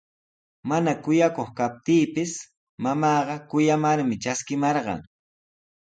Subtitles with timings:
[0.69, 2.31] Mana kuyakuq kaptiipis
[2.83, 4.99] mamaaqa kuyamarmi traskimarqan.